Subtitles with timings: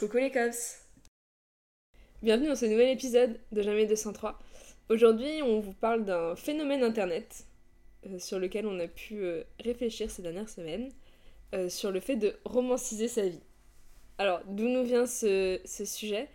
[0.00, 0.78] Coucou les cops
[2.22, 4.38] Bienvenue dans ce nouvel épisode de Jamais 203.
[4.88, 7.44] Aujourd'hui, on vous parle d'un phénomène internet
[8.06, 10.88] euh, sur lequel on a pu euh, réfléchir ces dernières semaines,
[11.54, 13.42] euh, sur le fait de romanciser sa vie.
[14.16, 16.30] Alors, d'où nous vient ce, sujet?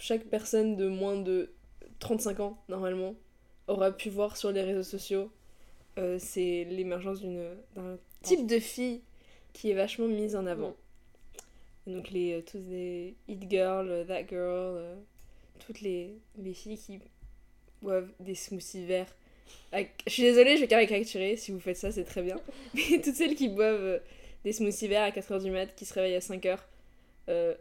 [0.00, 1.52] Chaque personne de moins de
[2.00, 3.14] 35 ans, normalement,
[3.68, 5.30] aura pu voir sur les réseaux sociaux,
[6.18, 9.02] c'est l'émergence d'un type de fille
[9.52, 10.74] qui est vachement mise en avant.
[11.86, 14.94] Donc les, euh, tous les It Girl, euh, That Girl, euh,
[15.66, 17.00] toutes les, les filles qui
[17.80, 19.14] boivent des smoothies verts.
[19.72, 22.36] Avec- Je suis désolée, je vais caricaturer, si vous faites ça c'est très bien.
[22.74, 23.98] Mais toutes celles qui boivent euh,
[24.44, 26.58] des smoothies verts à 4h du mat, qui se réveillent à 5h.
[27.28, 27.54] euh,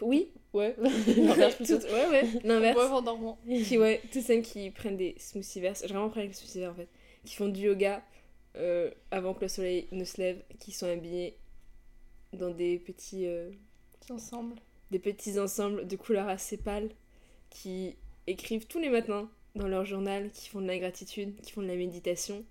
[0.00, 0.74] oui, ouais.
[1.16, 1.78] L'inverse plutôt.
[1.78, 2.76] Toutes- ouais, ouais, l'inverse.
[2.76, 3.38] Ouais, en dormant.
[3.46, 6.58] Qui, ouais, toutes celles qui prennent des smoothies verts, j'ai vraiment pris avec les smoothies
[6.58, 6.88] verts en fait,
[7.24, 8.02] qui font du yoga
[8.56, 11.36] euh, avant que le soleil ne se lève, qui sont habillées
[12.32, 13.50] dans des petits, euh,
[14.10, 14.56] Ensemble.
[14.90, 16.90] des petits ensembles de couleurs assez pâles,
[17.50, 21.62] qui écrivent tous les matins dans leur journal, qui font de la gratitude, qui font
[21.62, 22.44] de la méditation,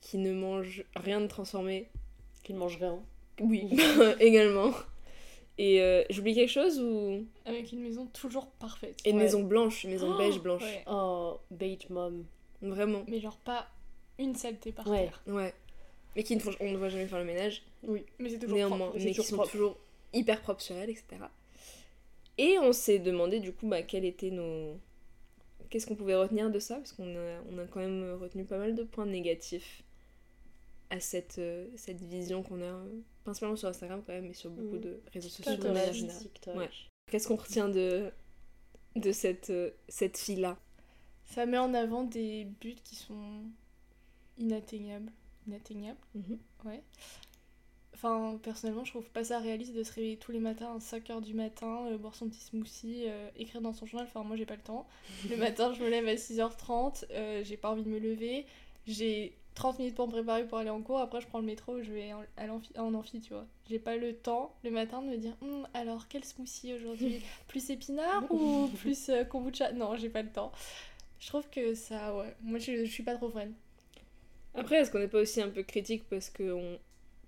[0.00, 1.88] qui ne mangent rien de transformé.
[2.42, 2.98] Qu'il mange rien.
[3.40, 3.68] Oui,
[4.20, 4.72] également.
[5.56, 7.24] Et euh, j'oublie quelque chose ou...
[7.44, 9.00] Avec une maison toujours parfaite.
[9.04, 9.22] Et une Ouais.
[9.22, 10.62] maison blanche, une maison Oh, beige blanche.
[10.62, 10.82] ouais.
[10.88, 12.24] Oh, beige mom.
[12.60, 13.04] Vraiment.
[13.06, 13.68] Mais genre pas
[14.18, 15.04] une saleté par Ouais.
[15.04, 15.22] terre.
[15.28, 15.54] Ouais.
[16.16, 17.62] Mais qui ne font, on ne voit jamais faire le ménage.
[17.82, 18.98] Mais c'est toujours néanmoins, propre.
[19.04, 19.50] mais qui sont propre.
[19.50, 19.76] toujours
[20.12, 21.04] hyper propres sur elle, etc.
[22.38, 24.78] Et on s'est demandé du coup bah, quels étaient nos.
[25.70, 28.58] Qu'est-ce qu'on pouvait retenir de ça Parce qu'on a, on a quand même retenu pas
[28.58, 29.82] mal de points négatifs
[30.90, 32.78] à cette, euh, cette vision qu'on a,
[33.24, 34.80] principalement sur Instagram quand même, mais sur beaucoup Mhm.
[34.82, 35.52] de réseaux sociaux.
[36.54, 36.68] Ouais.
[37.10, 38.10] Qu'est-ce qu'on retient de,
[38.94, 40.56] de cette, euh, cette fille-là?
[41.24, 43.42] Ça met en avant des buts qui sont
[44.38, 45.10] inatteignables.
[45.46, 46.38] Inatteignables Mhm.
[46.64, 46.82] Ouais.
[47.94, 51.20] Enfin, personnellement, je trouve pas ça réaliste de se réveiller tous les matins à 5h
[51.22, 54.06] du matin, euh, boire son petit smoothie, euh, écrire dans son journal.
[54.08, 54.86] Enfin, moi, j'ai pas le temps.
[55.30, 58.46] Le matin, je me lève à 6h30, euh, j'ai pas envie de me lever.
[58.86, 60.98] J'ai 30 minutes pour me préparer pour aller en cours.
[60.98, 63.46] Après, je prends le métro, je vais en, à l'amphi- en amphi, tu vois.
[63.70, 67.20] J'ai pas le temps le matin de me dire Hum, alors, quel smoothie aujourd'hui?
[67.48, 69.72] Plus épinard ou plus euh, kombucha?
[69.72, 70.50] Non, j'ai pas le temps.
[71.20, 72.34] Je trouve que ça, ouais.
[72.42, 73.52] Moi, je, je suis pas trop fan.
[74.54, 76.78] Après, est-ce qu'on n'est pas aussi un peu critique parce qu'on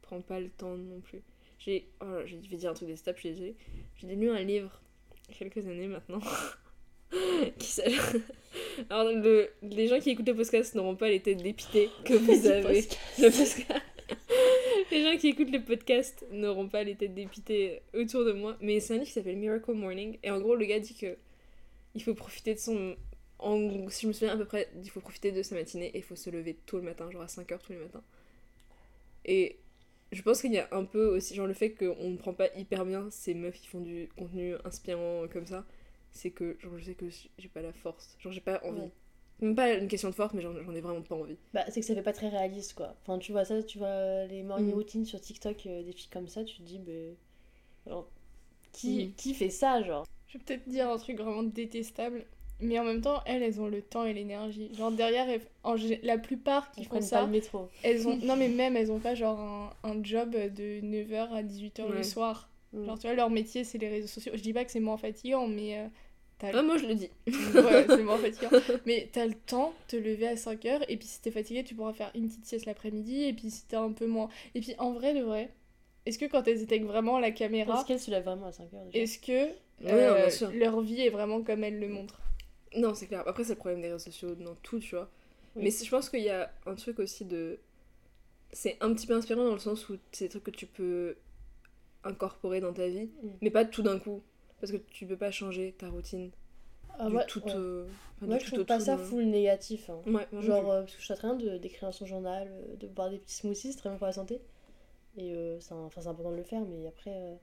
[0.02, 1.22] prend pas le temps non plus?
[1.58, 1.88] J'ai.
[2.00, 3.56] Oh, là, je vais dire un truc des je suis désolée.
[3.96, 4.80] J'ai lu un livre,
[5.28, 6.20] il y a quelques années maintenant,
[7.58, 7.80] qui.
[8.90, 9.50] Alors, le...
[9.62, 12.82] les gens qui écoutent le podcast n'auront pas les têtes dépitées que vous avez.
[13.18, 13.66] Le podcast.
[14.90, 18.56] les gens qui écoutent le podcast n'auront pas les têtes dépitées autour de moi.
[18.60, 20.18] Mais c'est un livre qui s'appelle Miracle Morning.
[20.22, 21.16] Et en gros, le gars dit que
[21.94, 22.96] il faut profiter de son.
[23.38, 25.98] En, si je me souviens à peu près, il faut profiter de sa matinée et
[25.98, 28.02] il faut se lever tôt le matin, genre à 5h tous les matins.
[29.24, 29.58] Et
[30.12, 32.48] je pense qu'il y a un peu aussi, genre le fait qu'on ne prend pas
[32.56, 35.64] hyper bien ces meufs qui font du contenu inspirant comme ça,
[36.12, 37.06] c'est que genre je sais que
[37.38, 38.80] j'ai pas la force, genre j'ai pas envie.
[38.82, 38.90] Ouais.
[39.40, 41.36] Même pas une question de force, mais j'en ai vraiment pas envie.
[41.52, 42.96] Bah, c'est que ça fait pas très réaliste quoi.
[43.02, 44.74] Enfin, tu vois ça, tu vois les morning Mm.
[44.74, 46.92] routines sur TikTok, euh, des filles comme ça, tu te dis, bah.
[47.86, 48.10] genre,
[48.72, 49.12] qui, Mm.
[49.16, 50.06] qui fait ça, genre?
[50.28, 52.26] Je vais peut-être dire un truc vraiment détestable,
[52.60, 54.70] mais en même temps, elles, elles ont le temps et l'énergie.
[54.74, 57.68] Genre derrière, elles- en la plupart qui Ils font pas ça, le métro.
[57.82, 58.16] elles ont...
[58.22, 61.96] Non mais même, elles ont pas genre un, un job de 9h à 18h Ouais.
[61.98, 62.48] le soir.
[62.72, 62.84] Mm.
[62.86, 64.32] Genre tu vois, leur métier, c'est les réseaux sociaux.
[64.34, 65.78] Je dis pas que c'est moins fatigant, mais...
[65.78, 65.86] euh,
[66.42, 67.10] le- Ah, moi je le dis.
[67.26, 68.50] ouais, c'est moins fatigant.
[68.84, 71.74] Mais t'as le temps de te lever à 5h, et puis si t'es fatigué, tu
[71.74, 74.28] pourras faire une petite sieste l'après-midi, et puis si t'es un peu moins...
[74.54, 75.50] Et puis en vrai, de vrai,
[76.04, 78.84] est-ce que quand elles éteignent vraiment la caméra, Est-ce qu'elle se lève vraiment à 5h
[78.86, 78.98] déjà?
[78.98, 79.46] est-ce que
[79.82, 82.20] Ouais, euh, non, leur vie est vraiment comme elles le montrent?
[82.74, 83.22] Non, c'est clair.
[83.26, 85.08] Après, c'est le problème des réseaux sociaux dans tout, tu vois.
[85.54, 85.64] Oui.
[85.64, 87.58] Mais je pense qu'il y a un truc aussi de.
[88.52, 91.16] C'est un petit peu inspirant dans le sens où c'est des trucs que tu peux
[92.04, 93.28] incorporer dans ta vie, Mm.
[93.42, 94.22] mais pas tout d'un coup.
[94.60, 96.30] Parce que tu peux pas changer ta routine
[96.98, 97.40] Ah, du tout.
[97.44, 97.52] ouais.
[97.54, 99.90] euh, enfin, Moi, du je tout trouve pas ça full négatif.
[99.90, 100.00] hein.
[100.06, 102.86] Ouais, moi Genre, euh, parce que je suis rien de- d'écrire son journal, euh, de
[102.86, 104.40] boire des petits smoothies, c'est très bon pour la santé.
[105.18, 107.38] Et euh, c'est important de le faire, mais après.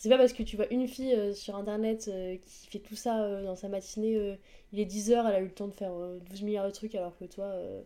[0.00, 2.94] C'est pas parce que tu vois une fille euh, sur internet euh, qui fait tout
[2.94, 4.36] ça euh, dans sa matinée, euh,
[4.72, 6.94] il est 10h, elle a eu le temps de faire euh, 12 milliards de trucs
[6.94, 7.82] alors que toi, euh,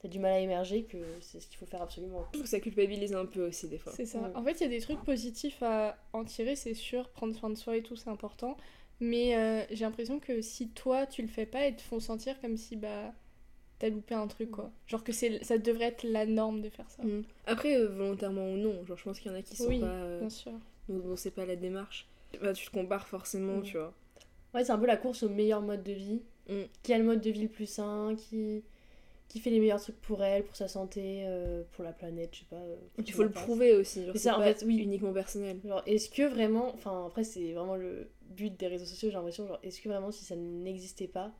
[0.00, 2.24] t'as du mal à émerger, que c'est ce qu'il faut faire absolument.
[2.28, 3.92] Je trouve que ça culpabilise un peu aussi des fois.
[3.96, 4.20] C'est ça.
[4.20, 4.30] Ouais.
[4.36, 7.08] En fait, il y a des trucs positifs à en tirer, c'est sûr.
[7.08, 8.56] Prendre soin de soi et tout, c'est important.
[9.00, 12.40] Mais euh, j'ai l'impression que si toi, tu le fais pas, ils te font sentir
[12.40, 13.12] comme si bah
[13.80, 14.70] t'as loupé un truc, quoi.
[14.86, 17.02] Genre que c'est, ça devrait être la norme de faire ça.
[17.02, 17.24] Mm.
[17.46, 19.80] Après, euh, volontairement ou non, genre je pense qu'il y en a qui sont Oui,
[19.80, 19.86] pas.
[19.86, 20.52] euh, Bien sûr.
[20.98, 22.06] Dont c'est pas la démarche.
[22.42, 23.62] Bah, tu te compares forcément, Mm.
[23.62, 23.94] tu vois.
[24.54, 26.22] Ouais, c'est un peu la course au meilleur mode de vie.
[26.48, 26.62] Mm.
[26.82, 28.62] Qui a le mode de vie le plus sain, qui,
[29.28, 32.40] qui fait les meilleurs trucs pour elle, pour sa santé, euh, pour la planète, je
[32.40, 32.56] sais pas.
[32.56, 34.04] euh, Il faut le prouver aussi.
[34.04, 34.78] genre, C'est ça, en pas fait, oui.
[34.78, 35.60] uniquement personnel.
[35.64, 39.46] Genre, est-ce que vraiment, enfin après c'est vraiment le but des réseaux sociaux, j'ai l'impression,
[39.46, 41.32] genre, est-ce que vraiment si ça n'existait pas,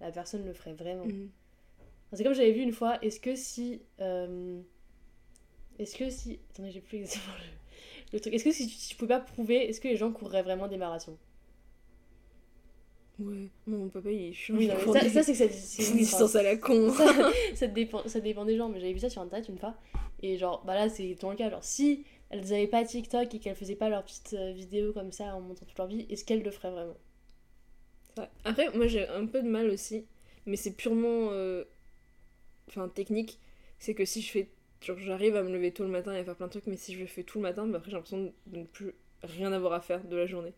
[0.00, 1.04] la personne le ferait vraiment?
[1.04, 1.12] Enfin,
[2.12, 3.80] C'est comme j'avais vu une fois, est-ce que si.
[4.00, 4.60] euh,
[5.78, 6.38] Est-ce que si.
[6.50, 7.42] Attendez, j'ai plus exactement le,
[8.12, 8.34] le truc.
[8.34, 10.68] Est-ce que si tu, si tu pouvais pas prouver, est-ce que les gens courraient vraiment
[10.68, 11.18] des marathons?
[13.18, 14.56] Ouais, mon papa il est chiant.
[14.56, 15.48] Oui, il non, mais court ça, des- ça, c'est que ça.
[15.50, 16.92] c'est- des enfin, distances à la con.
[16.92, 17.04] ça,
[17.54, 19.74] ça dépend, ça dépend des gens, mais j'avais vu ça sur internet une fois.
[20.22, 21.50] Et genre, bah là, c'est ton cas.
[21.50, 25.12] Genre, si elles avaient pas TikTok et qu'elles faisaient pas leurs petites euh, vidéos comme
[25.12, 26.96] ça en montrant toute leur vie, est-ce qu'elles le feraient vraiment?
[28.18, 28.28] Ouais.
[28.44, 30.06] Après, moi j'ai un peu de mal aussi,
[30.46, 31.64] mais c'est purement euh,
[32.68, 33.38] enfin, technique.
[33.78, 34.48] C'est que si je fais.
[34.82, 36.76] Genre, j'arrive à me lever tôt le matin et à faire plein de trucs, mais
[36.76, 39.52] si je le fais tout le matin, bah après j'ai l'impression de ne plus rien
[39.52, 40.52] avoir à faire de la journée.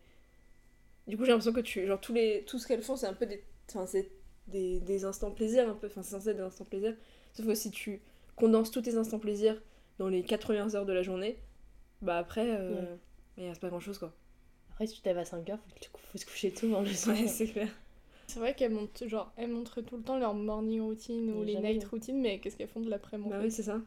[1.07, 1.85] Du coup, j'ai l'impression que tu.
[1.85, 3.43] Genre, tous les, tout ce qu'elles font, c'est un peu des.
[3.69, 4.11] Enfin, c'est
[4.47, 5.87] des, des instants plaisir, un peu.
[5.87, 6.95] Enfin, c'est censé être des instants plaisir.
[7.33, 8.01] Sauf que si tu
[8.35, 9.61] condenses tous tes instants plaisir
[9.99, 11.37] dans les 4 premières heures de la journée,
[12.01, 12.97] bah après, euh, Ouais.
[13.37, 14.13] il reste pas grand chose quoi.
[14.71, 16.89] Après, si tu t'avais à 5h, faut, que tu- faut se coucher tôt hein, le
[16.93, 17.15] soir.
[17.15, 17.69] Ouais, c'est clair.
[18.27, 21.53] C'est vrai qu'elles montrent, genre, elles montrent tout le temps leur morning routine ou Mais
[21.53, 23.29] les night routine, mais qu'est-ce qu'elles font de l'après-midi?
[23.29, 23.81] Bah oui, c'est ça.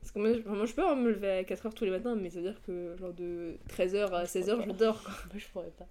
[0.00, 1.90] Parce que moi, je- enfin, moi, je peux hein, me lever à 4h tous les
[1.90, 5.02] matins, mais ça veut dire que genre de 13h à Je 16h, crois je dors
[5.02, 5.12] quoi.
[5.32, 5.88] Moi, je pourrais pas.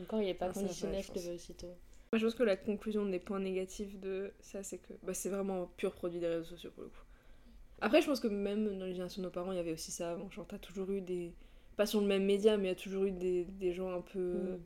[0.00, 1.74] Encore, il est pas Ah, conditionnel, je veux aussitôt.
[2.12, 5.28] Moi, je pense que la conclusion des points négatifs de ça, c'est que bah, c'est
[5.30, 7.02] vraiment un pur produit des réseaux sociaux pour le coup.
[7.80, 9.92] Après, je pense que même dans les générations de nos parents, il y avait aussi
[9.92, 10.30] ça avant.
[10.30, 11.32] Genre, t'as toujours eu des.
[11.76, 14.00] Pas sur le même média, mais il y a toujours eu des, des gens un
[14.02, 14.20] peu.
[14.20, 14.58] Mm.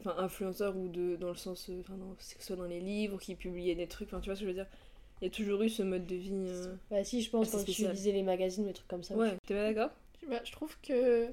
[0.00, 1.68] Enfin, influenceurs ou de, dans le sens.
[1.70, 4.08] euh, Enfin, non, que ce soit dans les livres, qui publiaient des trucs.
[4.08, 4.66] Enfin, tu vois ce que je veux dire?
[5.20, 6.30] Il y a toujours eu ce mode de vie.
[6.32, 9.02] euh, Bah, si, je pense, Ah, quand tu lisais les magazines ou des trucs comme
[9.02, 9.14] ça.
[9.16, 9.90] Ouais, t'es pas d'accord?
[10.28, 11.26] Bah, je trouve que.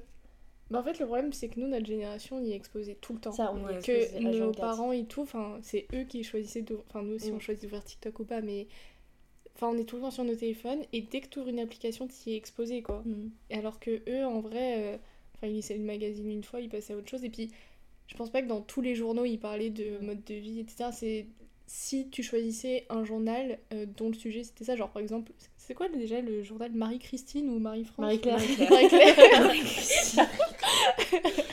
[0.70, 3.14] Bah, en fait, le problème, c'est que nous, notre génération, on y est exposé tout
[3.14, 3.32] le temps.
[3.32, 3.78] Ça, on Ouais.
[3.78, 4.60] est que nos 24.
[4.60, 6.78] parents et tout, enfin, c'est eux qui choisissaient de...
[6.88, 7.36] Enfin, nous aussi, Mm.
[7.36, 8.66] on choisit d'ouvrir TikTok ou pas, mais...
[9.54, 11.58] Enfin, on est tout le temps sur nos téléphones, et dès que tu ouvres une
[11.58, 13.02] application, tu y es exposé, quoi.
[13.50, 14.94] Et alors que eux, en vrai...
[14.94, 14.96] euh,
[15.36, 17.50] Enfin, ils lisaient le magazine une fois, ils passaient à autre chose, et puis...
[18.06, 20.04] Je pense pas que dans tous les journaux, ils parlaient de Mm.
[20.06, 20.90] mode de vie, etc.
[20.92, 21.26] C'est...
[21.70, 25.74] Si tu choisissais un journal euh, dont le sujet c'était ça, genre par exemple, c'est
[25.74, 28.38] quoi déjà le journal Marie-Christine ou Marie-France Marie-Claire.
[28.70, 30.26] Marie-Claire.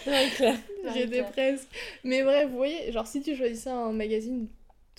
[0.07, 0.57] Marie-Claire.
[0.93, 1.67] J'étais presque.
[2.05, 4.47] Mais bref, vous voyez, genre si tu choisissais un magazine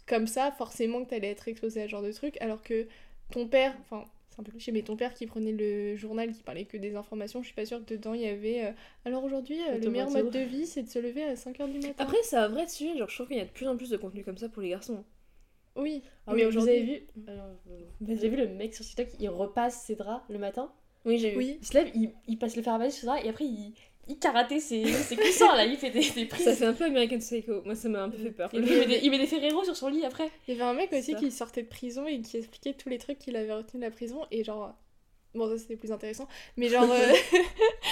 [0.07, 2.87] comme ça, forcément que t'allais être exposé à ce genre de truc, alors que
[3.33, 4.05] ton père, enfin
[4.39, 7.41] un peu cliché, mais ton père qui prenait le journal qui parlait que des informations,
[7.43, 8.67] je suis pas sûre que dedans il y avait.
[8.67, 8.73] euh,
[9.05, 11.71] alors aujourd'hui, euh, Le le meilleur mode de vie c'est de se lever à 5h
[11.73, 12.05] du matin.
[12.05, 12.97] Après, c'est un vrai sujet.
[12.99, 14.63] Genre, je trouve qu'il y a de plus en plus de contenu comme ça pour
[14.63, 15.05] les garçons.
[15.77, 16.71] oui, Ah mais vous aujourd'hui.
[16.71, 20.25] avez vu Alors, euh, Vous avez vu le mec sur TikTok, il repasse ses draps
[20.29, 20.73] le matin
[21.05, 21.37] Oui, j'ai vu.
[21.39, 23.29] Oui, Il se lève, il, il passe le fer à base sur ses draps et
[23.29, 23.75] après il,
[24.09, 26.45] il karaté ses, ses coussins là, il fait des, des prises.
[26.45, 27.63] Ça fait un peu American Psycho.
[27.65, 28.51] Moi, ça m'a un peu fait peur.
[28.53, 30.31] Il, met des, il met des Ferrero sur son lit après.
[30.47, 31.19] il y avait un mec aussi Ça.
[31.19, 33.91] qui sortait de prison et qui expliquait tous les trucs qu'il avait retenus de la
[33.91, 34.75] prison et genre.
[35.35, 36.91] Bon, ça c'était plus intéressant, mais genre.
[36.91, 37.13] euh,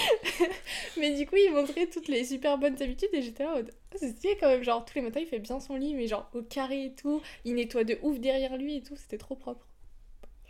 [0.97, 3.71] mais du coup, il montrait toutes les super bonnes habitudes et j'étais là en mode.
[3.93, 6.07] Ah, c'est stylé quand même, genre tous les matins il fait bien son lit, mais
[6.07, 9.37] genre au carré et tout, il nettoie de ouf derrière lui et tout, c'était trop
[9.37, 9.67] propre.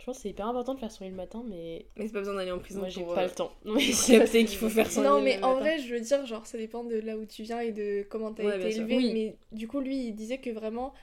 [0.05, 2.13] Je pense que c'est hyper important de faire son lit le matin, mais Mais c'est
[2.13, 3.51] pas besoin d'aller en prison moi j'ai pas euh, le temps.
[3.65, 5.59] Non, mais capter qu'il faut faire son non, lit mais le en matin.
[5.61, 8.31] vrai, je veux dire, genre ça dépend de là où tu viens et de comment
[8.31, 9.11] t'as Ouais, été élevé, Oui.
[9.13, 10.93] mais du coup, lui il disait que vraiment.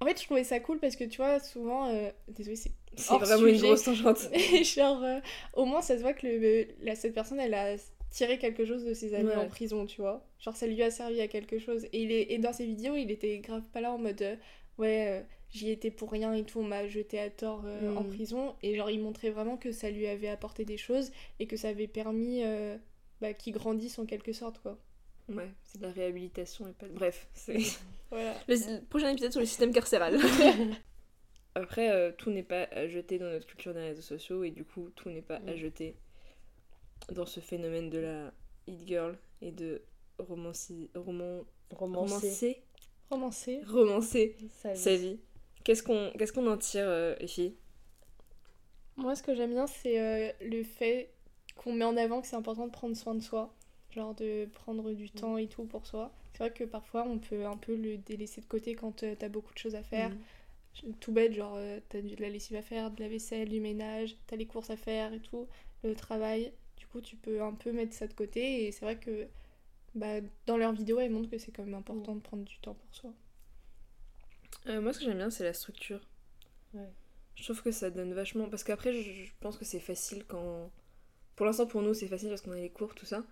[0.00, 1.88] En fait, je trouvais ça cool parce que tu vois, souvent.
[1.88, 3.66] euh, Désolée, c'est C'est hors vraiment une sujet.
[3.66, 4.28] grosse tangente.
[4.32, 5.18] Et genre, euh,
[5.54, 7.74] au moins, ça se voit que le, la, cette personne, elle a
[8.10, 9.36] tiré quelque chose de ses amis Ouais.
[9.36, 10.24] en prison, tu vois.
[10.38, 11.86] Genre, ça lui a servi à quelque chose.
[11.92, 14.36] Et, il est, et dans ses vidéos, il était grave pas là en mode, euh,
[14.78, 18.02] ouais, euh, j'y étais pour rien et tout, on m'a jeté à tort euh, en
[18.04, 18.08] Mm.
[18.08, 18.54] prison.
[18.62, 21.68] Et genre, il montrait vraiment que ça lui avait apporté des choses et que ça
[21.68, 22.76] avait permis euh,
[23.20, 24.78] bah, qu'il grandisse en quelque sorte, quoi.
[25.28, 26.86] Ouais, c'est de la réhabilitation et pas.
[26.88, 27.58] Bref, c'est.
[28.10, 28.34] Voilà.
[28.46, 30.16] Le, le prochain épisode sur le système carcéral.
[31.56, 34.64] Après, euh, tout n'est pas à jeter dans notre culture des réseaux sociaux et du
[34.64, 35.56] coup, tout n'est pas à Mm.
[35.56, 35.96] jeter
[37.12, 38.32] dans ce phénomène de la
[38.66, 39.82] hit girl et de
[40.18, 42.62] romancer, roman, romancé.
[43.10, 43.62] romancer, Romancé.
[43.66, 45.18] romancer Ça, sa vie.
[45.66, 47.56] Qu'est-ce qu'on qu'est-ce qu'on en tire, euh, les filles?
[48.96, 51.10] Moi, ce que j'aime bien, c'est euh, le fait
[51.56, 53.52] qu'on met en avant que c'est important de prendre soin de soi.
[53.90, 56.12] Genre de prendre du temps et tout pour soi.
[56.34, 59.28] C'est vrai que parfois, on peut un peu le délaisser de côté quand euh, t'as
[59.28, 60.10] beaucoup de choses à faire.
[60.10, 60.92] Mm.
[61.00, 64.14] Tout bête, genre euh, t'as de la lessive à faire, de la vaisselle, du ménage,
[64.28, 65.48] t'as les courses à faire et tout,
[65.82, 66.52] le travail.
[66.76, 68.68] Du coup, tu peux un peu mettre ça de côté.
[68.68, 69.26] Et c'est vrai que
[69.96, 72.74] bah, dans leurs vidéos, elles montrent que c'est quand même important de prendre du temps
[72.74, 73.12] pour soi.
[74.66, 76.00] Euh, moi, ce que j'aime bien, c'est la structure.
[76.74, 76.92] Ouais.
[77.36, 78.48] Je trouve que ça donne vachement.
[78.48, 80.70] Parce qu'après, je, je pense que c'est facile quand.
[81.36, 83.24] Pour l'instant, pour nous, c'est facile parce qu'on a les cours, tout ça.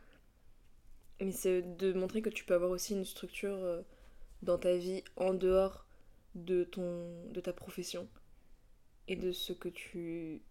[1.20, 3.82] Mais c'est de montrer que tu peux avoir aussi une structure euh,
[4.42, 5.86] dans ta vie en dehors
[6.34, 8.08] de, ton, de ta profession.
[9.08, 10.42] et de ce que tu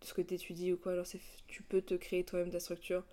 [0.00, 0.92] de ce que t'étudies ou quoi.
[0.92, 1.06] Alors
[1.48, 3.04] tu peux te créer toi-même ta structure.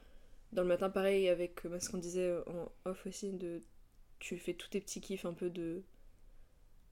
[0.54, 3.64] Dans le matin, pareil avec euh, ce qu'on disait en off aussi, de
[4.20, 5.84] tu fais tous tes petits kiffs un peu de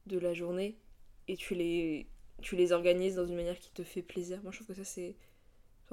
[0.07, 0.77] de la journée
[1.27, 2.07] et tu les
[2.41, 4.41] tu les organises dans une manière qui te fait plaisir.
[4.43, 5.15] Moi je trouve que ça c'est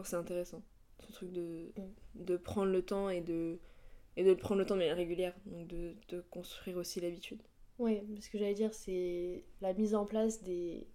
[0.05, 0.62] c'est intéressant.
[1.00, 1.73] Ce truc de,
[2.14, 3.59] de prendre le temps et de
[4.17, 7.43] et de le prendre le temps de manière régulière, donc de, de construire aussi l'habitude.
[7.79, 10.87] Oui, ce que j'allais dire, c'est la mise en place des,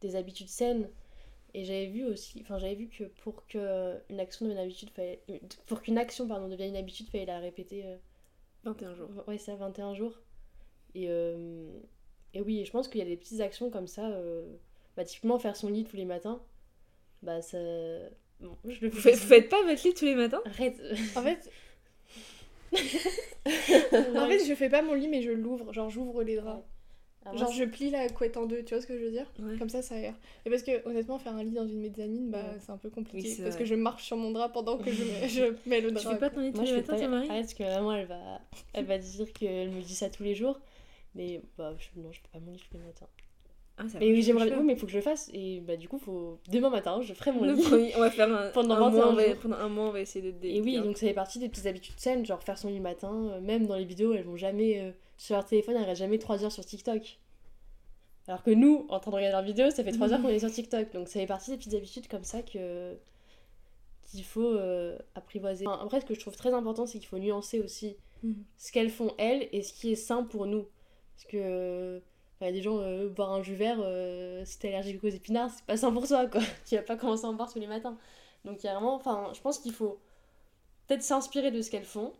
[0.00, 0.88] des habitudes saines.
[1.54, 5.22] Et j'avais vu aussi, enfin j'avais vu que pour qu'une action devienne habitude, fallait,
[5.66, 7.84] pour qu'une action pardon devienne une habitude, fallait la répéter.
[8.64, 9.10] 21 euh, jours.
[9.28, 10.18] Ouais, ça, 21 jours.
[10.94, 11.78] Et, euh,
[12.34, 14.08] et oui, je pense qu'il y a des petites actions comme ça.
[14.08, 14.46] Euh,
[14.96, 16.40] bah, typiquement, faire son lit tous les matins,
[17.22, 17.58] bah ça.
[18.40, 19.12] Bon, je le fais.
[19.12, 20.42] Vous faites pas votre lit tous les matins?
[20.44, 20.80] Arrête.
[21.16, 21.50] En fait,
[22.72, 25.72] en fait, je fais pas mon lit, mais je l'ouvre.
[25.72, 26.64] Genre, j'ouvre les draps.
[27.24, 29.26] Ah, genre, je plie la couette en deux, tu vois ce que je veux dire?
[29.58, 30.14] Comme ça, ça aère.
[30.44, 33.36] Et parce que, honnêtement, faire un lit dans une mezzanine, bah, c'est un peu compliqué.
[33.42, 36.00] parce que je marche sur mon drap pendant que je mets, je mets le drap.
[36.00, 38.40] Tu fais pas ton lit tous les matins, Marie Arrête, parce que maman, elle va,
[38.72, 40.58] elle va dire qu'elle me dit ça tous les jours.
[41.14, 42.00] Mais, bah, je...
[42.00, 43.08] non, je fais pas mon lit tous les matins.
[43.78, 45.30] Ah, mais oui, j'aimerais oui, mais il faut que je le fasse.
[45.32, 46.38] Et bah, du coup, faut...
[46.48, 47.92] demain matin, je ferai mon lit.
[47.96, 50.32] on va faire un, pendant, un mois, on va, pendant un mois, on va essayer
[50.32, 52.76] de Et oui, donc ça fait partie des petites habitudes saines, genre faire son lit
[52.76, 53.30] le matin.
[53.30, 54.80] Euh, même dans les vidéos, elles vont jamais.
[54.80, 57.18] Euh, sur leur téléphone, elles restent jamais 3 heures sur TikTok.
[58.28, 60.40] Alors que nous, en train de regarder leur vidéo, ça fait 3 heures qu'on est
[60.40, 60.92] sur TikTok.
[60.92, 62.96] Donc ça fait partie des petites habitudes comme ça que
[64.12, 65.64] qu'il faut euh, apprivoiser.
[65.66, 68.44] après, ce que je trouve très important, c'est qu'il faut nuancer aussi mhm.
[68.58, 70.66] ce qu'elles font elles et ce qui est sain pour nous.
[71.14, 72.02] Parce que
[72.42, 75.08] il y a des gens, euh, boire un jus vert, euh, si t'es allergique aux
[75.08, 76.40] épinards, c'est pas sain pour toi, quoi.
[76.66, 77.96] tu vas pas commencer à en boire tous les matins.
[78.44, 80.00] Donc il y a vraiment, enfin, je pense qu'il faut
[80.86, 82.12] peut-être s'inspirer de ce qu'elles font,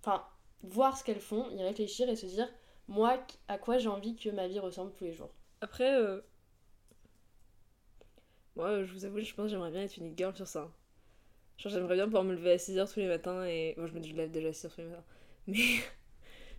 [0.00, 0.24] enfin,
[0.64, 2.48] voir ce qu'elles font, y réfléchir et se dire,
[2.88, 5.30] moi, à quoi j'ai envie que ma vie ressemble tous les jours.
[5.60, 6.20] Après, euh,
[8.56, 10.68] moi, je vous avoue, je pense que j'aimerais bien être une girl sur ça.
[11.58, 13.74] J'aimerais bien pouvoir me lever à 6h tous les matins et.
[13.76, 15.04] Bon, je me lève déjà à 6h tous les matins.
[15.46, 15.56] Mais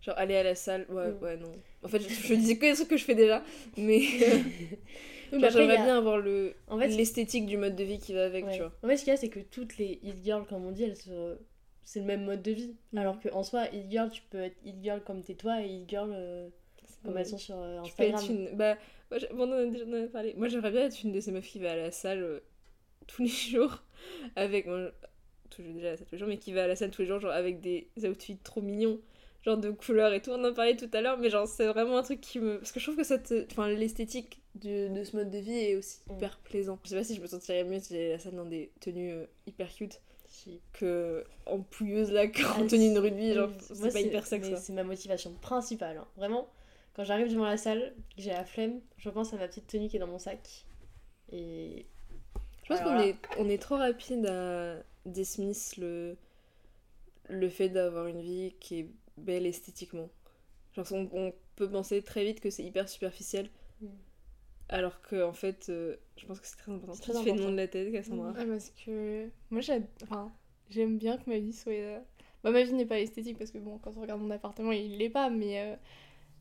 [0.01, 1.23] Genre aller à la salle, ouais, mm.
[1.23, 1.51] ouais, non.
[1.83, 3.43] En fait, je, je, disais que des trucs que je fais déjà,
[3.77, 4.01] mais.
[5.31, 8.59] j'aimerais bien avoir le en fait, l'esthétique du mode de vie qui va avec, tu
[8.59, 8.71] vois.
[8.83, 10.83] En fait, ce qu'il y a, c'est que toutes les hit girls, comme on dit,
[10.83, 10.95] elles
[11.83, 12.75] c'est le même mode de vie.
[12.93, 12.97] Mm.
[12.97, 15.89] Alors qu'en soi, hit girl, tu peux être hit girl comme t'es toi et hit
[15.89, 16.49] girl euh,
[17.03, 18.21] comme elles sont sur euh, Instagram.
[18.23, 18.55] Tu une...
[18.55, 18.77] Bah,
[19.33, 20.33] moi, on en a déjà parlé.
[20.35, 22.39] Moi, j'aimerais bien être une de ces meufs qui va à la salle euh,
[23.07, 23.83] tous les jours
[24.35, 24.65] avec.
[24.65, 24.91] Moi,
[25.57, 26.91] je vais déjà à la salle tous les jours, mais qui va à la salle
[26.91, 28.99] tous les jours, genre avec des outfits trop mignons
[29.43, 30.31] genre de couleurs et tout.
[30.31, 32.57] On en parlait tout à l'heure, mais genre c'est vraiment un truc qui me.
[32.57, 33.33] Parce que je trouve que cette...
[33.51, 36.13] enfin, l'esthétique de, de, ce mode de vie est aussi mm.
[36.13, 36.79] hyper plaisant.
[36.83, 39.11] Je sais pas si je me sentirais mieux si j'allais la salle dans des tenues
[39.11, 39.99] euh, hyper cute
[40.73, 42.23] que en pouilleuse là,
[42.57, 43.33] en tenue de rugby.
[43.33, 44.53] Genre, c'est pas hyper sexy.
[44.57, 45.97] C'est ma motivation principale.
[45.97, 46.07] Hein.
[46.17, 46.47] Vraiment,
[46.95, 49.89] quand j'arrive devant la salle, que j'ai la flemme, je pense à ma petite tenue
[49.89, 50.65] qui est dans mon sac.
[51.31, 51.85] Et.
[52.63, 56.15] Je pense qu'on est, on est trop rapide à dismiss le,
[57.27, 58.89] le fait d'avoir une vie qui est
[59.21, 60.09] belle esthétiquement.
[60.73, 63.49] Genre, on, peut penser très vite que c'est hyper superficiel.
[63.81, 63.87] Mm.
[64.69, 66.93] Alors que, en fait, euh, je pense que c'est très important.
[66.93, 68.33] Très tu fais le nom de la tête, Cassandra.
[68.37, 70.31] Ah, parce que moi, j'aime enfin,
[70.69, 71.73] bien que ma vie soit.
[71.73, 71.99] Euh,
[72.43, 74.97] bah, ma vie n'est pas esthétique parce que, bon, quand on regarde mon appartement, il
[74.97, 75.59] l'est pas, mais.
[75.59, 75.75] Euh,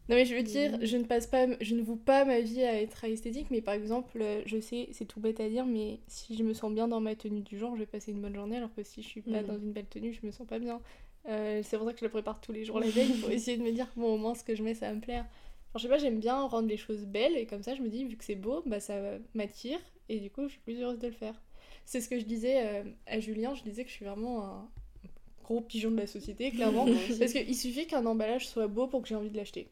[0.09, 1.47] non, mais je veux dire, je ne passe pas.
[1.61, 5.05] Je ne voue pas ma vie à être esthétique, mais par exemple, je sais, c'est
[5.05, 7.75] tout bête à dire, mais si je me sens bien dans ma tenue du jour,
[7.75, 9.47] je vais passer une bonne journée, alors que si je suis pas mm.
[9.47, 10.81] dans une belle tenue, je me sens pas bien.
[11.29, 13.57] Euh, c'est pour ça que je le prépare tous les jours la veille pour essayer
[13.57, 15.25] de me dire bon au moins ce que je mets ça va me plaire.
[15.73, 17.89] Genre, je sais pas, j'aime bien rendre les choses belles et comme ça je me
[17.89, 18.95] dis vu que c'est beau, bah ça
[19.35, 21.41] m'attire et du coup je suis plus heureuse de le faire.
[21.85, 24.69] C'est ce que je disais euh, à Julien, je disais que je suis vraiment un
[25.45, 26.87] gros pigeon de la société clairement
[27.19, 29.69] parce qu'il suffit qu'un emballage soit beau pour que j'ai envie de l'acheter.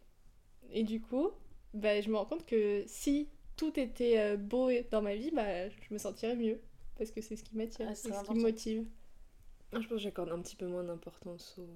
[0.72, 1.30] Et du coup,
[1.74, 5.68] bah, je me rends compte que si tout était euh, beau dans ma vie, bah,
[5.68, 6.60] je me sentirais mieux
[6.96, 8.84] parce que c'est ce qui m'attire, ah, c'est ce qui me motive.
[9.72, 11.66] Je pense que j'accorde un petit peu moins d'importance au...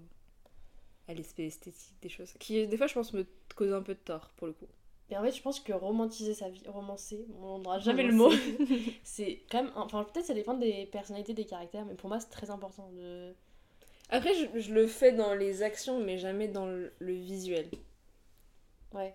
[1.09, 2.33] à l'aspect esthétique des choses.
[2.39, 4.67] Qui, des fois, je pense, me cause un peu de tort, pour le coup.
[5.11, 8.31] Et en fait, je pense que romantiser sa vie, romancer, on n'aura jamais le mot,
[9.05, 9.73] c'est quand même.
[9.77, 13.35] Enfin, peut-être ça dépend des personnalités, des caractères, mais pour moi, c'est très important de.
[14.09, 17.69] Après, je, je, le fais dans les actions, mais jamais dans le, visuel.
[18.95, 19.15] Ouais.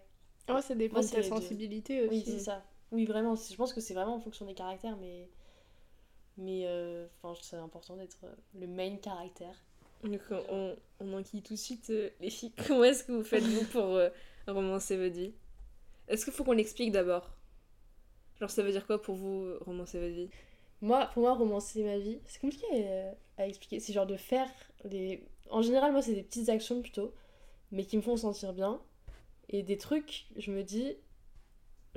[0.49, 2.09] Ouais, ça dépend de ta sensibilité aussi.
[2.09, 2.63] Oui, c'est ça.
[2.91, 3.35] Oui, vraiment.
[3.35, 5.29] Je pense que c'est vraiment en fonction des caractères, mais
[6.37, 9.55] mais euh, enfin, c'est important d'être euh, le main caractère.
[10.03, 12.51] Donc on, on enquille tout de suite euh, les filles.
[12.67, 13.99] Comment est-ce que vous faites vous pour
[14.47, 15.33] romancer votre vie?
[16.07, 17.29] Est-ce qu'il faut qu'on l'explique d'abord?
[18.39, 20.29] Genre ça veut dire quoi pour vous romancer votre vie?
[20.81, 22.67] Moi, pour moi, romancer ma vie, c'est compliqué
[23.37, 23.79] à expliquer.
[23.79, 24.47] C'est genre de faire
[24.85, 25.23] des...
[25.49, 27.15] En général, moi, c'est des petites actions plutôt,
[27.71, 28.79] mais qui me font sentir bien.
[29.49, 30.95] Et des trucs, je me dis,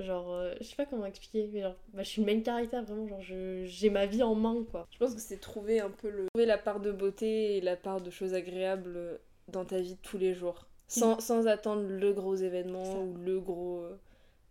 [0.01, 2.83] Genre, euh, je sais pas comment expliquer, mais genre, bah, je suis le main caractère
[2.83, 4.87] vraiment, genre, j'ai ma vie en main, quoi.
[4.91, 6.27] Je pense que c'est trouver un peu le...
[6.33, 10.01] trouver la part de beauté et la part de choses agréables dans ta vie de
[10.01, 10.67] tous les jours.
[10.87, 12.45] Sans, sans attendre le gros Ça.
[12.45, 13.79] événement ou le gros...
[13.81, 13.97] euh,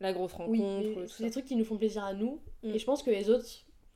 [0.00, 2.70] la grosse Oui, rencontre, tout c'est des trucs qui nous font plaisir à nous, Mm.
[2.74, 3.46] et je pense que les autres,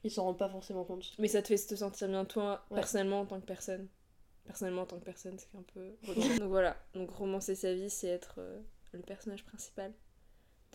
[0.05, 1.13] ils s'en rendent pas forcément compte.
[1.19, 2.77] Mais ça te fait te sentir bien toi, Ouais.
[2.77, 3.89] personnellement en tant que personne.
[4.47, 5.93] Personnellement en tant que personne, c'est un peu...
[6.41, 8.61] Donc voilà, donc romancer sa vie, c'est être euh,
[8.93, 9.93] le personnage principal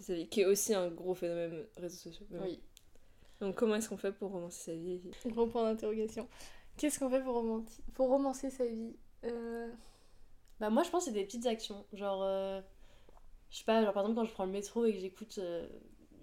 [0.03, 2.25] sa vie, qui est aussi un gros phénomène réseaux sociaux.
[2.29, 2.43] bon.
[2.43, 2.59] Oui.
[3.41, 6.27] Donc comment est-ce qu'on fait pour romancer sa vie Gros point d'interrogation.
[6.77, 8.95] Qu'est-ce qu'on fait pour, romanti- pour romancer sa vie?
[9.25, 9.69] Euh,
[10.59, 11.85] Bah, moi, je pense que c'est des petites actions.
[11.93, 12.61] Genre, euh,
[13.51, 15.67] je sais pas, genre, par exemple, quand je prends le métro et que j'écoute euh,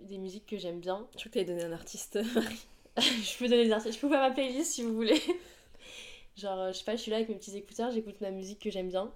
[0.03, 2.19] des musiques que j'aime bien, Je crois que t'avais donné un artiste.
[2.99, 5.21] je peux donner des artistes, je peux faire ma playlist si vous voulez.
[6.37, 8.71] Genre, je sais pas, je suis là avec mes petits écouteurs, j'écoute ma musique que
[8.71, 9.13] j'aime bien.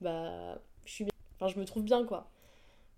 [0.00, 1.12] Bah, je suis bien.
[1.38, 2.30] Enfin, je me trouve bien, quoi.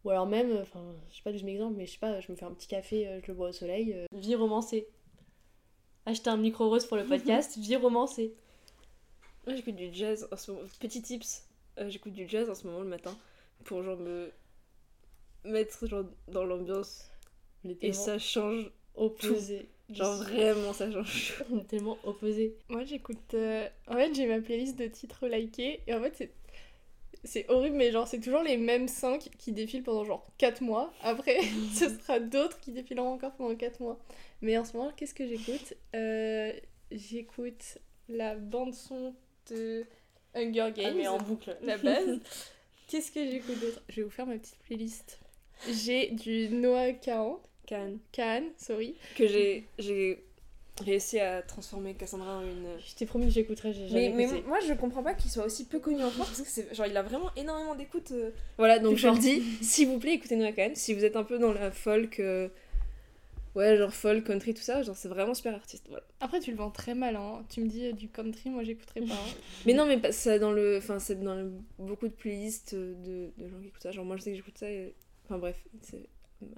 [0.04, 2.20] Ou alors même, euh, enfin, je sais pas d'où je m'exemple, mais je sais pas,
[2.20, 3.92] je me fais un petit café, euh, je le bois au soleil.
[3.94, 4.86] euh, vie romancée.
[6.06, 8.32] Acheter un micro rose pour le podcast, vie romancée.
[9.46, 10.64] Moi j'écoute du jazz en ce moment.
[10.80, 11.44] Petit tips,
[11.78, 13.16] euh, j'écoute du jazz en ce moment le matin
[13.64, 14.30] pour genre me
[15.44, 17.10] mettre genre dans l'ambiance
[17.80, 18.70] et ça change.
[18.94, 19.68] opposés.
[19.90, 21.42] Genre vraiment ça change.
[21.50, 22.54] On est tellement opposés.
[22.68, 23.34] Moi, j'écoute.
[23.34, 25.80] euh, En fait, j'ai ma playlist de titres likés.
[25.86, 26.30] Et en fait, c'est.
[27.24, 30.92] C'est horrible, mais genre, c'est toujours les mêmes 5 qui défilent pendant genre 4 mois.
[31.02, 31.38] Après,
[31.74, 33.98] ce sera d'autres qui défileront encore pendant 4 mois.
[34.40, 35.74] Mais en ce moment, qu'est-ce que j'écoute?
[35.94, 36.52] Euh,
[36.90, 39.14] J'écoute la bande-son
[39.50, 39.84] de
[40.34, 40.86] Hunger Games.
[40.86, 41.54] Ah, mais en boucle.
[41.62, 42.18] la base.
[42.88, 43.82] Qu'est-ce que j'écoute d'autre?
[43.90, 45.20] Je vais vous faire ma petite playlist.
[45.70, 47.98] J'ai du Noah Kahan, Cannes.
[48.12, 48.94] Kahan, sorry.
[49.16, 50.24] Que j'ai
[50.80, 52.66] réussi à transformer Cassandra en une.
[52.86, 54.42] Je t'ai promis que j'écouterais, j'ai Mais, jamais mais écouté.
[54.46, 56.86] moi je comprends pas qu'il soit aussi peu connu en France parce que c'est genre
[56.86, 58.10] il a vraiment énormément d'écoute.
[58.12, 58.30] euh.
[58.58, 59.22] Voilà donc je le fort.
[59.22, 60.74] dis, s'il vous plaît écoutez Noah Kahn.
[60.74, 62.48] Si vous êtes un peu dans la folk, euh,
[63.54, 65.84] ouais genre folk, country tout ça, genre c'est vraiment super artiste.
[65.88, 66.04] Voilà.
[66.20, 67.44] Après, tu le vends très mal, hein.
[67.48, 69.14] Tu me dis euh, du country, moi j'écouterai pas.
[69.14, 69.34] hein.
[69.66, 73.48] Mais non mais ça dans le, enfin c'est dans le- beaucoup de playlists de, de
[73.48, 73.90] gens qui écoutent ça.
[73.90, 74.70] Genre moi je sais que j'écoute ça.
[74.70, 74.94] Et...
[75.24, 76.06] Enfin bref c'est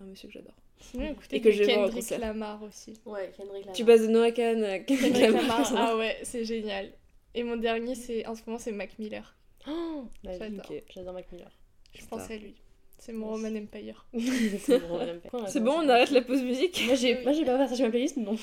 [0.00, 0.54] un monsieur que j'adore.
[0.80, 2.18] Sinon, écoutez Et que je vais voir en Kendrick.
[2.18, 2.94] Lamar aussi.
[3.04, 3.74] Ouais, Kendrick Lamar.
[3.74, 5.72] Tu passes de Noah Kahn à Kendrick Kendrick Lamar.
[5.72, 6.90] Lamar, ah ouais, c'est génial.
[7.34, 9.36] Et mon dernier, c'est en ce moment, c'est Mac Miller.
[9.68, 10.72] Oh, bah, J'adore.
[10.88, 11.50] J'adore Mac Miller.
[11.94, 12.54] Je pense à lui.
[12.98, 13.28] C'est mon.
[13.28, 14.06] Roman Empire.
[15.48, 16.82] c'est bon, on arrête la pause musique.
[16.86, 18.36] Moi, j'ai moi, j'ai pas partagé ma playlist, non.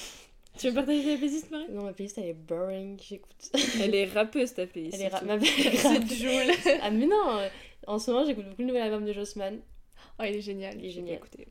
[0.58, 1.66] Tu veux partager ta playlist Marie?
[1.72, 3.52] Non, ma playlist, elle est boring, j'écoute.
[3.80, 4.96] Elle est rappeuse ta playlist.
[4.96, 6.78] Elle est ra- ma playlist C'est Joule.
[6.82, 7.48] Ah, mais non euh,
[7.86, 9.60] En ce moment, j'écoute beaucoup le nouvel album de Jossman.
[10.20, 10.76] Oh, il est génial.
[10.80, 11.16] Il est génial.
[11.18, 11.48] écouté.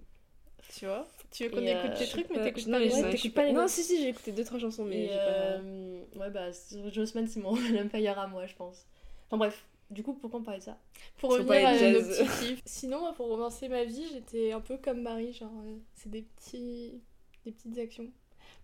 [0.68, 3.31] Tu vois Tu veux qu'on écoute tes trucs, mais t'écoutes non, pas mais les ouais,
[3.31, 5.22] pas les Non, si, si, j'ai écouté deux, trois chansons, mais Et j'ai pas.
[5.22, 6.50] euh, ouais, bah,
[6.92, 8.87] Jossman, c'est mon Empire à moi, je pense.
[9.26, 10.79] Enfin bref, du coup, pourquoi on parlait de ça?
[11.18, 12.09] Pour revenir à nos jazz.
[12.09, 12.62] petits kiffs.
[12.64, 16.22] Sinon, moi, pour romancer ma vie, j'étais un peu comme Marie, genre, euh, c'est des
[16.22, 17.00] petits...
[17.44, 18.11] des petites actions.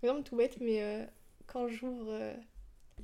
[0.00, 1.04] Par exemple, tout bête, mais euh,
[1.46, 2.10] quand j'ouvre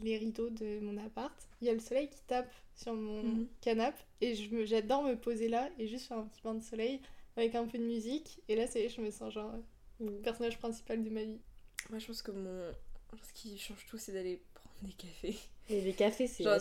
[0.02, 3.46] les rideaux de mon appart, il y a le soleil qui tape sur mon Mhm.
[3.60, 6.62] canapé et je me- j'adore me poser là et juste faire un petit bain de
[6.62, 7.00] soleil
[7.36, 8.40] avec un peu de musique.
[8.48, 9.52] Et là, ça y est, je me sens genre
[10.00, 11.40] euh, personnage principal de ma vie.
[11.90, 12.72] Moi, je pense que mon.
[13.22, 15.36] Ce qui change tout, c'est d'aller prendre des cafés.
[15.70, 16.60] Et les cafés, c'est Genre, la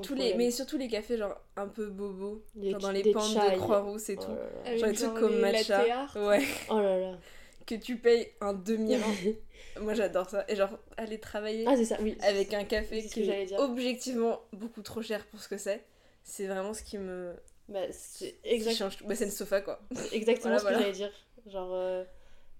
[0.00, 0.34] tous- les.
[0.34, 2.42] Mais surtout les cafés, genre, un peu bobos.
[2.54, 3.52] Les genre, dans les pentes chai.
[3.54, 4.30] de Croix-Rousse et Oh tout.
[4.30, 4.60] là là.
[4.66, 6.06] Avec Genre, des trucs comme les matcha.
[6.16, 6.44] Ouais.
[6.70, 7.18] Oh là là.
[7.66, 9.12] Que tu payes un demi-rang.
[9.80, 10.44] Moi, j'adore ça.
[10.48, 12.16] Et genre, aller travailler Ah, c'est ça, oui.
[12.22, 13.58] avec un café qui que est dire.
[13.60, 15.84] objectivement beaucoup trop cher pour ce que c'est.
[16.22, 17.34] C'est vraiment ce qui me.
[17.68, 19.06] Bah, c'est exact- change tout.
[19.06, 19.80] Bah, c'est le sofa, quoi.
[20.12, 21.12] exactement Voilà, ce que j'allais dire.
[21.46, 22.04] Genre, euh,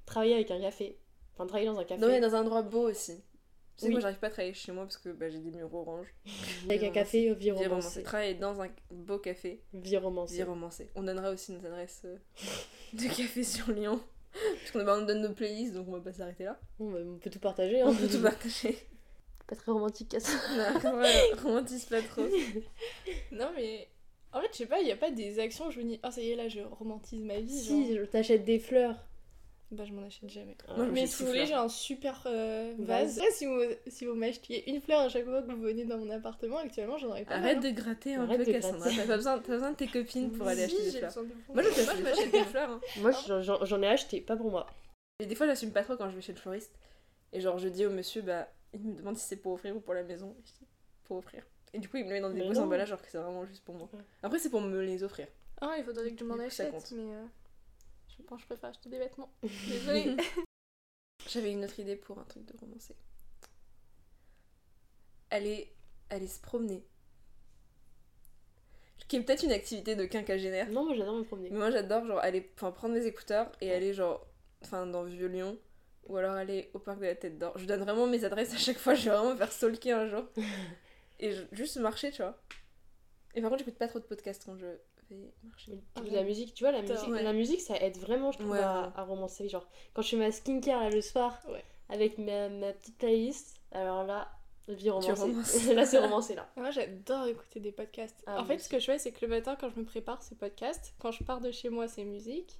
[0.04, 0.98] travailler avec un café.
[1.34, 2.00] Enfin, travailler dans un café.
[2.00, 3.14] Non, mais dans un endroit beau aussi.
[3.76, 3.92] Tu sais, Oui.
[3.92, 6.06] moi, j'arrive pas à travailler chez moi parce que bah, j'ai des murs orange.
[6.64, 8.02] Avec un café, romancée.
[8.02, 10.44] Travailler dans un beau café, vie romancée.
[10.96, 12.16] On donnera aussi notre adresse euh,
[12.94, 14.00] de café sur Lyon.
[14.72, 16.58] Parce qu'on on donne nos playlists, donc on va pas s'arrêter là.
[16.78, 17.80] Bon, bah, on peut tout partager.
[17.80, 17.86] Hein.
[17.88, 18.76] On peut tout partager.
[19.46, 20.32] Pas très romantique à ça.
[20.82, 22.22] Non, ouais, romantise pas trop.
[23.32, 23.88] Non, mais
[24.32, 26.00] en fait, je sais pas, il y a pas des actions où je me dis,
[26.02, 27.58] ah, ça y est, là, je romantise ma vie.
[27.58, 28.04] Si, genre.
[28.04, 28.96] je t'achète des fleurs.
[29.72, 30.56] Bah, je m'en achète jamais.
[30.68, 33.20] Ah, Moi, Mais si vous voulez, j'ai un super euh, vase.
[33.32, 36.08] Si vous, si vous m'achetiez une fleur à chaque fois que vous venez dans mon
[36.10, 37.34] appartement, actuellement, j'en aurais pas.
[37.34, 38.78] Arrête mal, de gratter un Arrête peu, de Cassandra.
[38.78, 38.96] gratter.
[38.96, 41.10] T'as pas besoin, t'as besoin de tes copines pour aller acheter des j'ai fleurs.
[41.10, 41.54] besoin de fleurs.
[41.54, 41.62] Moi,
[41.96, 42.70] je m'achète des fleurs.
[42.70, 42.80] hein.
[42.98, 44.66] Moi, j'en- j'en j'en ai acheté, pas pour moi.
[45.18, 46.72] Et des fois, j'assume pas trop quand je vais chez le floriste.
[47.32, 49.80] Et genre, je dis au monsieur, bah, il me demande si c'est pour offrir ou
[49.80, 50.28] pour la maison.
[50.38, 50.66] Et je dis,
[51.04, 51.42] pour offrir.
[51.74, 53.18] Et du coup, il me le met dans des Mais beaux emballages, alors que c'est
[53.18, 53.88] vraiment juste pour moi.
[54.22, 55.26] Après, c'est pour me les offrir.
[55.60, 57.24] Ah, il faudrait que je m'en achète, mais euh,
[58.18, 59.32] je pense que je préfère acheter des vêtements.
[59.42, 60.16] Désolée.
[61.28, 62.94] J'avais une autre idée pour un truc de romancé.
[65.30, 65.72] Aller,
[66.10, 66.84] aller se promener.
[69.08, 70.68] qui est peut-être une activité de quinquagénaire.
[70.70, 71.50] Non, moi j'adore me promener.
[71.50, 74.26] Mais moi j'adore genre aller prendre mes écouteurs et aller genre
[74.62, 75.58] enfin dans Vieux Lyon
[76.08, 77.56] ou alors aller au parc de la Tête d'Or.
[77.58, 80.08] Je donne vraiment mes adresses à chaque fois, je vais vraiment me faire stalker un
[80.08, 80.24] jour
[81.20, 82.36] et je- juste marcher, tu vois.
[83.34, 84.66] Et par contre, j'écoute pas trop de podcasts quand je
[85.44, 85.80] marcher.
[85.94, 87.22] Ah la musique, tu vois, la musique, Ouais.
[87.22, 89.48] la musique ça aide vraiment, je trouve, Ouais, à, à romancer.
[89.48, 91.64] Genre, quand je fais ma skincare là, le soir, Ouais.
[91.88, 94.28] avec ma, ma petite playlist, alors là,
[94.68, 95.74] vie romancée.
[95.74, 96.48] là, c'est romancé là.
[96.56, 98.22] Moi, j'adore écouter des podcasts.
[98.26, 98.64] Ah, en fait, aussi.
[98.64, 100.94] ce que je fais, c'est que le matin, quand je me prépare, c'est podcast.
[100.98, 102.58] Quand je pars de chez moi, c'est musique.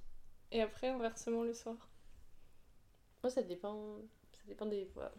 [0.51, 1.75] Et après, inversement, le soir.
[3.23, 3.97] Moi, ça dépend,
[4.31, 5.11] ça dépend des fois.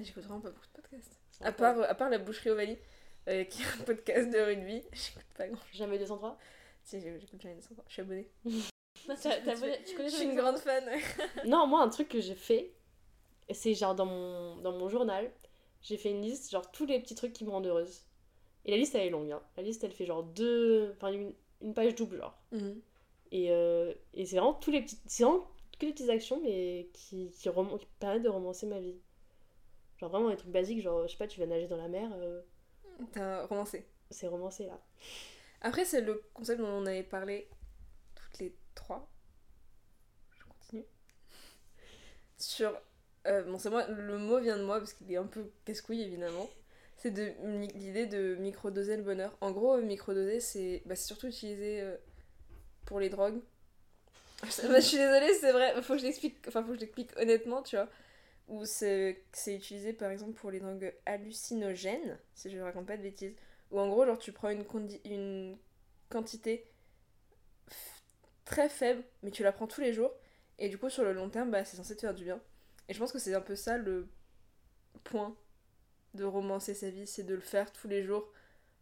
[0.00, 1.20] J'écoute vraiment pas beaucoup de podcasts.
[1.40, 2.78] À part, à part la boucherie Ovalie,
[3.28, 6.36] euh, qui est un podcast de rugby, j'écoute pas grand Jamais 203.
[6.84, 8.28] Si, j'écoute jamais des Je suis abonnée.
[9.08, 10.84] Abonné- tu Je connais suis une grande fan.
[11.46, 12.72] Non, moi, un truc que j'ai fait,
[13.50, 15.30] c'est genre dans mon, dans mon journal,
[15.80, 18.02] j'ai fait une liste, genre tous les petits trucs qui me rendent heureuse.
[18.64, 19.42] Et la liste, elle est longue, hein.
[19.56, 20.92] La liste, elle fait genre deux.
[20.96, 22.38] Enfin, une, une page double, genre.
[23.32, 24.98] Et, euh, et c'est vraiment tous les petits.
[25.06, 27.48] C'est vraiment que des petites actions, mais qui, qui,
[27.98, 29.00] permettent de romancer ma vie.
[29.98, 32.10] Genre vraiment des trucs basiques, genre, je sais pas, tu vas nager dans la mer,
[32.14, 32.42] euh,
[33.12, 33.84] T'as romancé.
[34.10, 34.78] c'est romancé là.
[35.62, 37.48] Après, c'est le concept dont on avait parlé
[38.14, 39.08] toutes les trois.
[40.38, 40.84] Je continue.
[42.38, 42.78] Sur.
[43.26, 46.02] euh, bon, c'est moi, le mot vient de moi parce qu'il est un peu casse-couille
[46.02, 46.48] évidemment.
[46.96, 47.32] C'est de
[47.74, 49.36] l'idée de microdoser le bonheur.
[49.40, 51.96] En gros, microdoser, c'est bah, surtout utilisé euh,
[52.84, 53.40] pour les drogues.
[54.44, 57.62] Je suis désolée, c'est vrai, faut que je l'explique, enfin, faut que je l'explique honnêtement,
[57.62, 57.88] tu vois.
[58.48, 63.34] Ou c'est utilisé par exemple pour les drogues hallucinogènes, si je raconte pas de bêtises.
[63.72, 65.56] Ou en gros, genre, tu prends une,
[66.08, 66.70] quantité
[68.44, 70.12] très faible, mais tu la prends tous les jours.
[70.58, 72.40] Et du coup, sur le long terme, bah, c'est censé te faire du bien.
[72.88, 74.08] Et je pense que c'est un peu ça le
[75.04, 75.34] point
[76.14, 78.30] de romancer sa vie, c'est de le faire tous les jours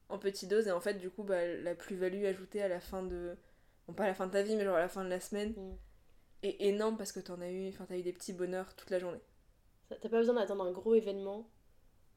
[0.09, 0.67] en petite dose.
[0.67, 3.37] Et en fait, du coup, bah, la plus-value ajoutée à la fin de.
[3.87, 5.21] Bon, pas à la fin de ta vie, mais genre à la fin de la
[5.21, 5.77] semaine, Mm.
[6.43, 8.99] est énorme parce que t'en as eu, enfin, t'as eu des petits bonheurs toute la
[8.99, 9.21] journée.
[9.89, 11.49] T'as pas besoin d'attendre un gros événement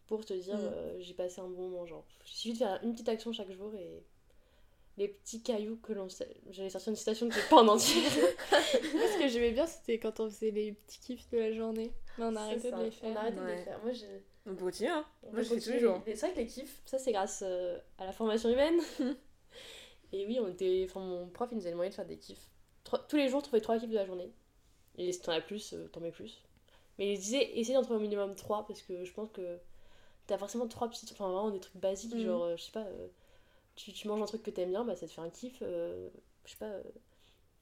[0.07, 0.61] pour te dire Mm.
[0.73, 1.85] euh, j'ai passé un bon moment.
[1.85, 4.03] Genre, il suffit de faire une petite action chaque jour et
[4.97, 6.35] les petits cailloux que l'on sait.
[6.51, 8.01] J'allais sortir une citation que j'ai pas en entier.
[8.51, 11.91] Moi, ce que j'aimais bien, c'était quand on faisait les petits kiffs de la journée.
[12.17, 13.09] Mais on a arrêté C'est de les faire.
[13.11, 13.55] On a arrêté de Ouais.
[13.57, 13.79] les faire.
[13.83, 14.23] Moi, j'ai.
[14.45, 16.01] On peut continuer, hein on Moi, je fais tous les jours.
[16.05, 18.79] C'est vrai que les kiffs, ça c'est grâce euh, à la formation humaine.
[20.11, 20.85] et oui, on était.
[20.89, 22.49] Enfin, mon prof il nous a demandé de faire des kiffs.
[22.83, 24.31] Trois- Tous les jours, trouver trois kiffs de la journée.
[24.97, 26.43] Et si t'en as plus, euh, t'en mets plus.
[26.99, 29.57] Mais il disait essaye d'en trouver au minimum trois parce que je pense que
[30.27, 32.21] t'as forcément trois petits trucs, enfin vraiment des trucs basiques, Mhm.
[32.25, 33.07] genre, euh, je sais pas, euh,
[33.75, 35.59] tu, tu manges un truc que t'aimes bien, bah ça te fait un kiff.
[35.61, 36.09] euh,
[36.45, 36.71] je sais pas.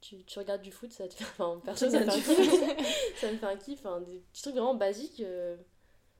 [0.01, 1.23] tu, tu regardes du foot, ça te fait.
[1.39, 3.15] Enfin, perso, ça me fait un kiff.
[3.17, 3.85] ça me fait un kiff.
[3.85, 5.19] hein, des petits trucs vraiment basiques.
[5.21, 5.55] euh,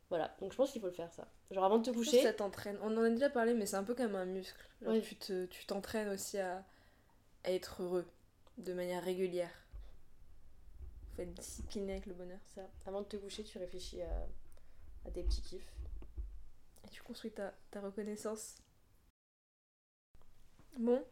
[0.10, 1.27] voilà, donc je pense qu'il faut le faire ça.
[1.51, 2.21] Genre avant de te coucher.
[2.21, 2.77] ça t'entraîne.
[2.84, 4.60] On en a déjà parlé, mais c'est un peu comme un muscle.
[4.82, 6.63] Genre, tu te- tu t'entraînes aussi à,
[7.43, 8.06] à être heureux
[8.58, 9.51] de manière régulière.
[11.15, 12.39] Faut être discipliné avec le bonheur.
[12.54, 14.27] Ça, avant de te coucher, tu réfléchis à,
[15.06, 15.73] à des petits kiffs.
[16.86, 18.56] Et tu construis ta, ta reconnaissance.
[20.78, 21.04] Bon,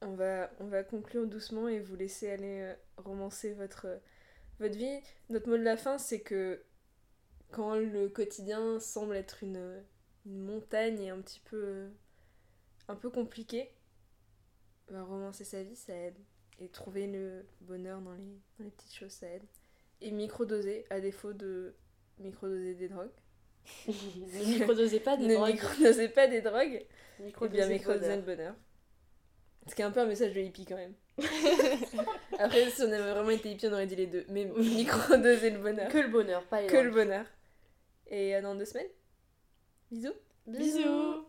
[0.00, 3.98] on va, on va conclure doucement et vous laisser aller euh, romancer votre, euh,
[4.60, 5.00] votre vie.
[5.30, 6.62] Notre mot de la fin, c'est que
[7.50, 9.82] quand le quotidien semble être une,
[10.26, 11.90] montagne et un petit peu, euh,
[12.88, 13.70] un peu compliqué,
[14.90, 16.18] bah, romancer sa vie, ça aide.
[16.60, 19.44] Et trouver le bonheur dans les, dans les petites choses, ça aide.
[20.00, 21.74] Et microdoser, à défaut de
[22.18, 23.10] microdoser des drogues.
[23.88, 25.52] Ne microdosez pas des ne drogues.
[25.52, 26.84] microdosez pas des drogues.
[27.20, 28.16] Microdosez bien bonheur.
[28.16, 28.54] le bonheur.
[29.66, 30.94] Ce qui est un peu un message de hippie quand même.
[32.38, 34.24] Après, si on avait vraiment été hippie, on aurait dit les deux.
[34.28, 35.88] Mais microdoser le bonheur.
[35.88, 37.24] Que le bonheur, pas les Que le bonheur.
[38.08, 38.88] Et à dans deux semaines.
[39.90, 40.12] Bisous.
[40.46, 41.26] Bisous